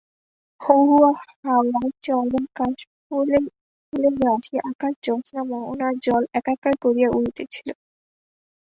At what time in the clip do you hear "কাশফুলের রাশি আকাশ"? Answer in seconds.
2.57-4.93